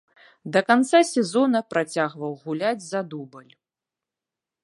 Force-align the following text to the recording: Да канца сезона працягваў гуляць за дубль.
Да 0.55 0.61
канца 0.69 1.01
сезона 1.09 1.61
працягваў 1.75 2.33
гуляць 2.47 2.83
за 2.87 3.01
дубль. 3.13 3.51